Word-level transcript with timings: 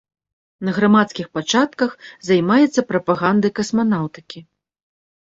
На 0.69 0.71
грамадскіх 0.77 1.25
пачатках 1.37 1.91
займаецца 2.31 2.87
прапагандай 2.91 3.51
касманаўтыкі. 3.63 4.39